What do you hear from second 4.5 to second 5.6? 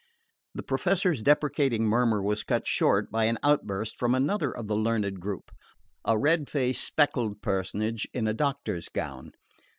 of the learned group,